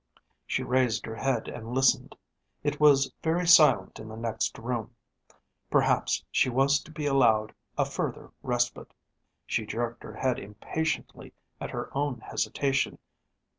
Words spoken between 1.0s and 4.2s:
her head and listened. It was very silent in the